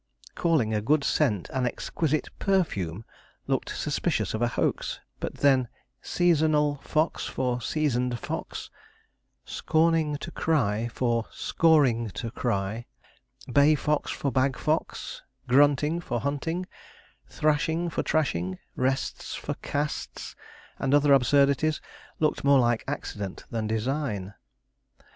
Calling 0.33 0.73
a 0.73 0.81
good 0.81 1.03
scent 1.03 1.47
an 1.53 1.67
exquisite 1.67 2.29
perfume 2.39 3.05
looked 3.45 3.69
suspicious 3.69 4.33
of 4.33 4.41
a 4.41 4.47
hoax, 4.47 4.99
but 5.19 5.35
then 5.35 5.67
seasonal 6.01 6.77
fox 6.81 7.27
for 7.27 7.61
seasoned 7.61 8.17
fox, 8.17 8.71
scorning 9.45 10.17
to 10.17 10.31
cry 10.31 10.89
for 10.91 11.27
scoring 11.29 12.09
to 12.15 12.31
cry, 12.31 12.87
bay 13.53 13.75
fox 13.75 14.09
for 14.09 14.31
bag 14.31 14.57
fox, 14.57 15.21
grunting 15.47 15.99
for 16.01 16.19
hunting, 16.21 16.65
thrashing 17.29 17.87
for 17.87 18.01
trashing, 18.01 18.57
rests 18.75 19.35
for 19.35 19.53
casts, 19.61 20.35
and 20.79 20.95
other 20.95 21.13
absurdities, 21.13 21.79
looked 22.19 22.43
more 22.43 22.57
like 22.57 22.83
accident 22.87 23.43
than 23.51 23.67
design. 23.67 24.33